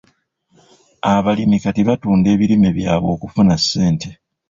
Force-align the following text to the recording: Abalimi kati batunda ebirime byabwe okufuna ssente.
Abalimi 1.13 1.57
kati 1.63 1.81
batunda 1.89 2.27
ebirime 2.35 2.69
byabwe 2.77 3.09
okufuna 3.15 3.55
ssente. 3.61 4.09